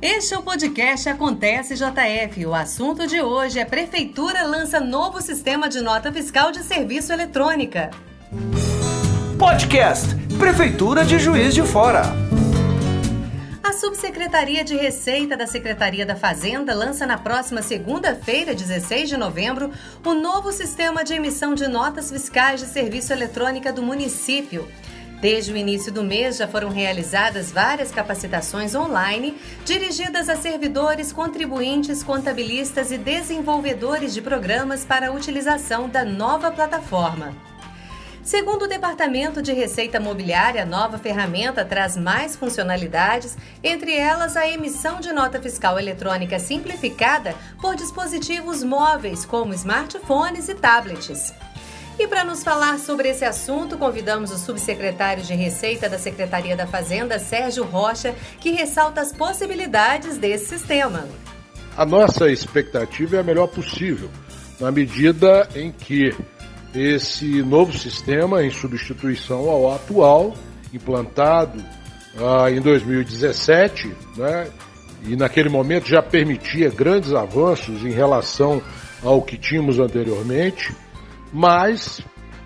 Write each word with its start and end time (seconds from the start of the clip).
Este 0.00 0.34
é 0.34 0.38
o 0.38 0.42
podcast 0.42 1.08
Acontece 1.08 1.74
JF. 1.74 2.44
O 2.44 2.54
assunto 2.54 3.06
de 3.06 3.22
hoje 3.22 3.58
é 3.58 3.64
Prefeitura 3.64 4.42
lança 4.42 4.78
novo 4.78 5.22
sistema 5.22 5.70
de 5.70 5.80
nota 5.80 6.12
fiscal 6.12 6.52
de 6.52 6.62
serviço 6.62 7.14
eletrônica. 7.14 7.90
Podcast 9.38 10.14
Prefeitura 10.38 11.02
de 11.02 11.18
Juiz 11.18 11.54
de 11.54 11.62
Fora. 11.62 12.02
A 13.64 13.72
Subsecretaria 13.72 14.62
de 14.62 14.76
Receita 14.76 15.34
da 15.34 15.46
Secretaria 15.46 16.04
da 16.04 16.14
Fazenda 16.14 16.74
lança 16.74 17.06
na 17.06 17.16
próxima 17.16 17.62
segunda-feira, 17.62 18.54
16 18.54 19.08
de 19.08 19.16
novembro, 19.16 19.70
o 20.04 20.12
novo 20.12 20.52
sistema 20.52 21.04
de 21.04 21.14
emissão 21.14 21.54
de 21.54 21.66
notas 21.66 22.10
fiscais 22.10 22.60
de 22.60 22.66
serviço 22.66 23.14
eletrônica 23.14 23.72
do 23.72 23.82
município. 23.82 24.68
Desde 25.20 25.50
o 25.50 25.56
início 25.56 25.90
do 25.90 26.04
mês 26.04 26.36
já 26.36 26.46
foram 26.46 26.68
realizadas 26.68 27.50
várias 27.50 27.90
capacitações 27.90 28.74
online 28.74 29.36
dirigidas 29.64 30.28
a 30.28 30.36
servidores, 30.36 31.10
contribuintes, 31.10 32.02
contabilistas 32.02 32.90
e 32.90 32.98
desenvolvedores 32.98 34.12
de 34.12 34.20
programas 34.20 34.84
para 34.84 35.08
a 35.08 35.12
utilização 35.12 35.88
da 35.88 36.04
nova 36.04 36.50
plataforma. 36.50 37.34
Segundo 38.22 38.64
o 38.64 38.68
Departamento 38.68 39.40
de 39.40 39.52
Receita 39.52 40.00
Mobiliária, 40.00 40.64
a 40.64 40.66
nova 40.66 40.98
ferramenta 40.98 41.64
traz 41.64 41.96
mais 41.96 42.34
funcionalidades, 42.34 43.38
entre 43.62 43.96
elas 43.96 44.36
a 44.36 44.46
emissão 44.48 44.98
de 45.00 45.12
nota 45.12 45.40
fiscal 45.40 45.78
eletrônica 45.78 46.36
simplificada 46.38 47.34
por 47.60 47.76
dispositivos 47.76 48.64
móveis, 48.64 49.24
como 49.24 49.54
smartphones 49.54 50.48
e 50.48 50.56
tablets. 50.56 51.32
E 51.98 52.06
para 52.06 52.24
nos 52.24 52.44
falar 52.44 52.78
sobre 52.78 53.08
esse 53.08 53.24
assunto, 53.24 53.78
convidamos 53.78 54.30
o 54.30 54.36
subsecretário 54.36 55.22
de 55.22 55.34
Receita 55.34 55.88
da 55.88 55.98
Secretaria 55.98 56.54
da 56.54 56.66
Fazenda, 56.66 57.18
Sérgio 57.18 57.64
Rocha, 57.64 58.14
que 58.38 58.50
ressalta 58.50 59.00
as 59.00 59.12
possibilidades 59.12 60.18
desse 60.18 60.46
sistema. 60.46 61.08
A 61.74 61.86
nossa 61.86 62.30
expectativa 62.30 63.16
é 63.16 63.20
a 63.20 63.22
melhor 63.22 63.46
possível, 63.46 64.10
na 64.60 64.70
medida 64.70 65.48
em 65.54 65.72
que 65.72 66.14
esse 66.74 67.42
novo 67.42 67.76
sistema, 67.76 68.44
em 68.44 68.50
substituição 68.50 69.48
ao 69.48 69.72
atual, 69.72 70.34
implantado 70.74 71.64
ah, 72.18 72.50
em 72.50 72.60
2017, 72.60 73.90
né, 74.16 74.48
e 75.06 75.16
naquele 75.16 75.48
momento 75.48 75.88
já 75.88 76.02
permitia 76.02 76.68
grandes 76.68 77.14
avanços 77.14 77.82
em 77.84 77.90
relação 77.90 78.60
ao 79.02 79.22
que 79.22 79.38
tínhamos 79.38 79.78
anteriormente, 79.78 80.74
mas 81.36 82.00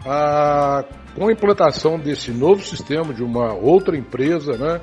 a, 0.05 0.85
com 1.15 1.29
a 1.29 1.33
implantação 1.33 1.97
desse 1.97 2.33
novo 2.33 2.61
sistema 2.61 3.15
de 3.15 3.23
uma 3.23 3.55
outra 3.55 3.97
empresa, 3.97 4.57
né, 4.57 4.81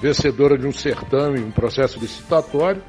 vencedora 0.00 0.56
de 0.56 0.66
um 0.66 0.72
certame, 0.72 1.40
um 1.40 1.50
processo 1.50 2.00
licitatório, 2.00 2.82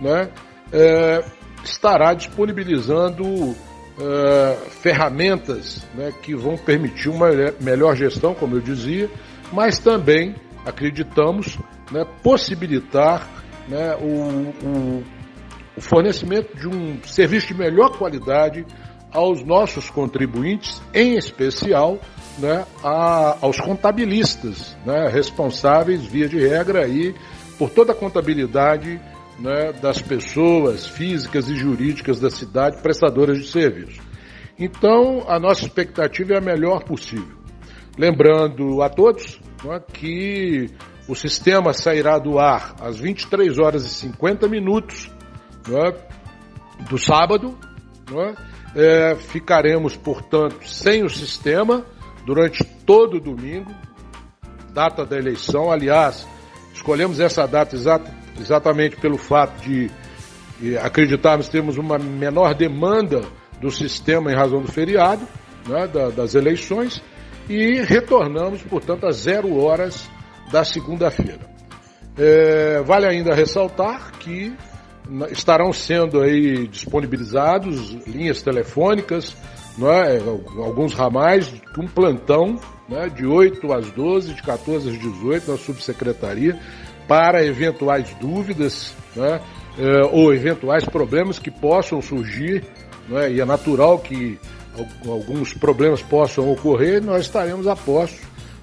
né, 0.00 0.30
é, 0.72 1.22
estará 1.62 2.14
disponibilizando 2.14 3.24
é, 4.00 4.56
ferramentas 4.80 5.86
né, 5.94 6.10
que 6.22 6.34
vão 6.34 6.56
permitir 6.56 7.10
uma 7.10 7.28
melhor 7.60 7.94
gestão, 7.94 8.34
como 8.34 8.56
eu 8.56 8.62
dizia, 8.62 9.10
mas 9.52 9.78
também 9.78 10.34
acreditamos 10.64 11.58
né, 11.92 12.06
possibilitar 12.22 13.28
né, 13.68 13.94
o, 13.96 14.66
o, 14.66 15.04
o 15.76 15.80
fornecimento 15.82 16.56
de 16.56 16.66
um 16.66 17.02
serviço 17.02 17.48
de 17.48 17.54
melhor 17.54 17.98
qualidade 17.98 18.64
aos 19.16 19.42
nossos 19.42 19.88
contribuintes, 19.88 20.82
em 20.92 21.16
especial 21.16 21.98
né, 22.38 22.66
a, 22.84 23.38
aos 23.40 23.58
contabilistas, 23.58 24.76
né, 24.84 25.08
responsáveis, 25.08 26.04
via 26.04 26.28
de 26.28 26.38
regra, 26.38 26.84
aí, 26.84 27.14
por 27.58 27.70
toda 27.70 27.92
a 27.92 27.94
contabilidade 27.94 29.00
né, 29.38 29.72
das 29.80 30.02
pessoas 30.02 30.86
físicas 30.86 31.48
e 31.48 31.56
jurídicas 31.56 32.20
da 32.20 32.28
cidade 32.28 32.82
prestadoras 32.82 33.38
de 33.38 33.46
serviço. 33.46 34.02
Então, 34.58 35.24
a 35.26 35.38
nossa 35.38 35.62
expectativa 35.62 36.34
é 36.34 36.38
a 36.38 36.42
melhor 36.42 36.84
possível. 36.84 37.36
Lembrando 37.98 38.82
a 38.82 38.90
todos 38.90 39.40
né, 39.64 39.80
que 39.94 40.66
o 41.08 41.14
sistema 41.14 41.72
sairá 41.72 42.18
do 42.18 42.38
ar 42.38 42.74
às 42.80 42.98
23 42.98 43.58
horas 43.58 43.86
e 43.86 43.88
50 43.88 44.46
minutos 44.46 45.10
né, 45.66 45.92
do 46.90 46.98
sábado, 46.98 47.56
né, 48.10 48.34
é, 48.76 49.16
ficaremos, 49.16 49.96
portanto, 49.96 50.68
sem 50.68 51.02
o 51.02 51.08
sistema 51.08 51.84
durante 52.26 52.62
todo 52.62 53.16
o 53.16 53.20
domingo, 53.20 53.74
data 54.72 55.06
da 55.06 55.16
eleição. 55.16 55.72
Aliás, 55.72 56.28
escolhemos 56.74 57.18
essa 57.18 57.46
data 57.46 57.74
exata, 57.74 58.14
exatamente 58.38 58.96
pelo 58.96 59.16
fato 59.16 59.62
de, 59.62 59.90
acreditarmos 60.82 61.48
termos 61.48 61.78
uma 61.78 61.98
menor 61.98 62.54
demanda 62.54 63.22
do 63.60 63.70
sistema 63.70 64.30
em 64.30 64.36
razão 64.36 64.60
do 64.60 64.70
feriado, 64.70 65.26
né, 65.66 65.86
da, 65.86 66.10
das 66.10 66.34
eleições, 66.34 67.02
e 67.48 67.80
retornamos, 67.80 68.60
portanto, 68.62 69.06
às 69.06 69.16
zero 69.16 69.56
horas 69.56 70.10
da 70.52 70.64
segunda-feira. 70.64 71.48
É, 72.18 72.82
vale 72.82 73.06
ainda 73.06 73.34
ressaltar 73.34 74.12
que 74.18 74.54
estarão 75.30 75.72
sendo 75.72 76.20
aí 76.20 76.66
disponibilizados 76.66 77.92
linhas 78.06 78.42
telefônicas, 78.42 79.36
é? 79.80 80.18
alguns 80.62 80.94
ramais, 80.94 81.52
um 81.78 81.86
plantão 81.86 82.58
né, 82.88 83.08
de 83.08 83.26
8 83.26 83.72
às 83.72 83.90
12, 83.90 84.34
de 84.34 84.42
14 84.42 84.90
às 84.90 84.98
18 84.98 85.50
na 85.50 85.58
subsecretaria, 85.58 86.58
para 87.06 87.44
eventuais 87.44 88.14
dúvidas 88.20 88.94
né, 89.14 89.40
é, 89.78 90.06
ou 90.10 90.32
eventuais 90.32 90.84
problemas 90.84 91.38
que 91.38 91.50
possam 91.50 92.00
surgir, 92.00 92.64
e 93.30 93.40
é 93.40 93.44
natural 93.44 93.98
que 93.98 94.38
alguns 95.06 95.54
problemas 95.54 96.02
possam 96.02 96.50
ocorrer, 96.50 97.02
nós 97.02 97.22
estaremos 97.22 97.66
a 97.66 97.76
postos 97.76 98.20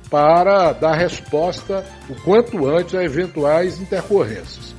para 0.09 0.73
dar 0.73 0.93
resposta 0.95 1.83
o 2.09 2.15
quanto 2.21 2.67
antes 2.67 2.93
a 2.93 3.03
eventuais 3.03 3.79
intercorrências. 3.79 4.75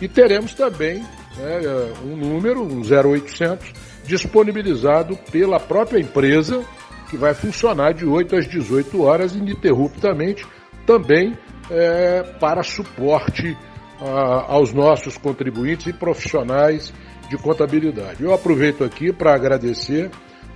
E 0.00 0.08
teremos 0.08 0.54
também 0.54 1.02
né, 1.36 1.92
um 2.04 2.16
número, 2.16 2.62
um 2.62 2.82
0800, 2.82 3.72
disponibilizado 4.04 5.16
pela 5.30 5.58
própria 5.58 5.98
empresa, 5.98 6.64
que 7.08 7.16
vai 7.16 7.34
funcionar 7.34 7.92
de 7.92 8.04
8 8.04 8.36
às 8.36 8.48
18 8.48 9.02
horas 9.02 9.34
ininterruptamente, 9.34 10.46
também 10.86 11.36
é, 11.70 12.22
para 12.38 12.62
suporte 12.62 13.56
a, 14.00 14.52
aos 14.52 14.72
nossos 14.72 15.16
contribuintes 15.16 15.86
e 15.86 15.92
profissionais 15.92 16.92
de 17.28 17.36
contabilidade. 17.38 18.22
Eu 18.22 18.34
aproveito 18.34 18.84
aqui 18.84 19.12
para 19.12 19.34
agradecer 19.34 20.10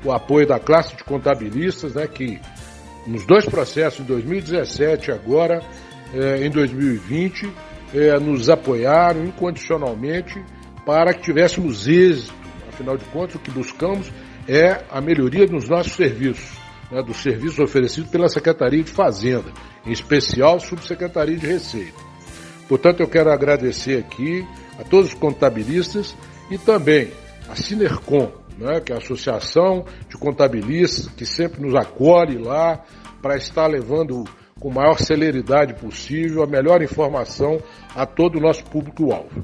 o 0.04 0.12
apoio 0.12 0.46
da 0.46 0.58
classe 0.58 0.96
de 0.96 1.04
contabilistas, 1.04 1.94
né, 1.94 2.06
que 2.06 2.38
nos 3.06 3.24
dois 3.26 3.44
processos, 3.46 4.00
em 4.00 4.04
2017 4.04 5.10
e 5.10 5.12
agora 5.12 5.62
é, 6.12 6.44
em 6.44 6.50
2020, 6.50 7.50
é, 7.94 8.18
nos 8.18 8.48
apoiaram 8.48 9.24
incondicionalmente 9.24 10.42
para 10.84 11.12
que 11.14 11.22
tivéssemos 11.22 11.86
êxito. 11.86 12.34
Afinal 12.68 12.96
de 12.96 13.04
contas, 13.06 13.34
o 13.36 13.38
que 13.38 13.50
buscamos 13.50 14.10
é 14.46 14.84
a 14.90 15.00
melhoria 15.00 15.46
dos 15.46 15.68
nossos 15.68 15.92
serviços, 15.92 16.56
né, 16.90 17.02
dos 17.02 17.18
serviços 17.18 17.58
oferecidos 17.58 18.10
pela 18.10 18.28
Secretaria 18.28 18.82
de 18.82 18.90
Fazenda, 18.90 19.52
em 19.84 19.92
especial 19.92 20.60
Subsecretaria 20.60 21.36
de 21.36 21.46
Receita. 21.46 21.98
Portanto, 22.68 23.00
eu 23.00 23.08
quero 23.08 23.30
agradecer 23.30 23.98
aqui 23.98 24.46
a 24.78 24.84
todos 24.84 25.08
os 25.08 25.14
contabilistas 25.14 26.14
e 26.50 26.56
também 26.56 27.10
a 27.48 27.56
Sinercom, 27.56 28.30
né, 28.58 28.80
que 28.80 28.92
é 28.92 28.94
a 28.94 28.98
Associação 28.98 29.84
de 30.08 30.16
Contabilistas, 30.16 31.08
que 31.08 31.26
sempre 31.26 31.60
nos 31.60 31.74
acolhe 31.74 32.38
lá 32.38 32.84
para 33.20 33.36
estar 33.36 33.66
levando 33.66 34.24
com 34.60 34.70
maior 34.70 34.98
celeridade 34.98 35.74
possível, 35.74 36.42
a 36.42 36.46
melhor 36.46 36.82
informação 36.82 37.60
a 37.94 38.04
todo 38.04 38.38
o 38.38 38.40
nosso 38.40 38.64
público-alvo. 38.64 39.42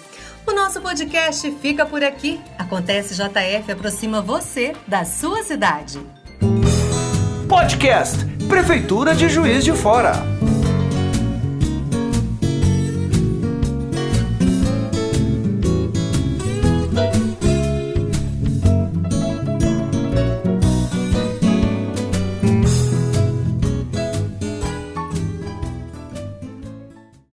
O 0.47 0.53
nosso 0.53 0.81
podcast 0.81 1.51
fica 1.61 1.87
por 1.87 2.05
aqui. 2.05 2.41
Acontece 2.59 3.15
JF 3.15 3.73
aproxima 3.73 4.21
você 4.21 4.75
da 4.87 5.05
sua 5.05 5.43
cidade. 5.43 6.01
Podcast 7.49 8.25
Prefeitura 8.49 9.15
de 9.15 9.29
Juiz 9.29 9.65
de 9.65 9.73
Fora. 9.73 10.34